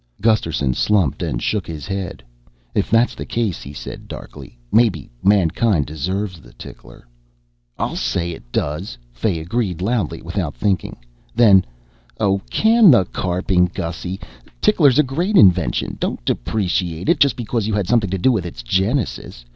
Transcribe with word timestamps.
Gusterson 0.19 0.73
slumped 0.73 1.21
and 1.21 1.43
shook 1.43 1.67
his 1.67 1.85
head. 1.85 2.23
"If 2.73 2.89
that's 2.89 3.13
the 3.13 3.23
case," 3.23 3.61
he 3.61 3.71
said 3.71 4.07
darkly, 4.07 4.57
"maybe 4.71 5.11
mankind 5.21 5.85
deserves 5.85 6.39
the 6.41 6.53
tickler." 6.53 7.05
"I'll 7.77 7.95
say 7.95 8.31
it 8.31 8.51
does!" 8.51 8.97
Fay 9.11 9.37
agreed 9.39 9.79
loudly 9.79 10.23
without 10.23 10.55
thinking. 10.55 10.97
Then, 11.35 11.65
"Oh, 12.19 12.41
can 12.49 12.89
the 12.89 13.05
carping, 13.05 13.69
Gussy. 13.71 14.19
Tickler's 14.59 14.97
a 14.97 15.03
great 15.03 15.37
invention. 15.37 15.97
Don't 15.99 16.25
deprecate 16.25 17.07
it 17.07 17.19
just 17.19 17.35
because 17.35 17.67
you 17.67 17.75
had 17.75 17.87
something 17.87 18.09
to 18.09 18.17
do 18.17 18.31
with 18.31 18.43
its 18.47 18.63
genesis. 18.63 19.45